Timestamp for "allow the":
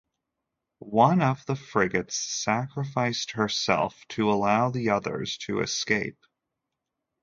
4.31-4.89